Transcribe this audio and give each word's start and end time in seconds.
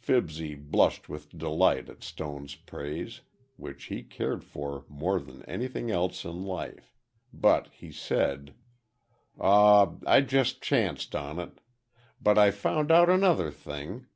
Fibsy 0.00 0.56
blushed 0.56 1.08
with 1.08 1.28
delight 1.38 1.88
at 1.88 2.02
Stone's 2.02 2.56
praise, 2.56 3.20
which 3.56 3.84
he 3.84 4.02
cared 4.02 4.42
for 4.42 4.84
more 4.88 5.20
than 5.20 5.44
anything 5.44 5.92
else 5.92 6.24
in 6.24 6.42
life, 6.44 6.92
but 7.32 7.68
he 7.72 7.92
said: 7.92 8.56
"Aw, 9.38 9.92
I 10.04 10.22
just 10.22 10.60
chanced 10.60 11.14
on 11.14 11.38
it. 11.38 11.60
But 12.20 12.36
I 12.36 12.50
found 12.50 12.90
out 12.90 13.08
another 13.08 13.52
thing! 13.52 14.06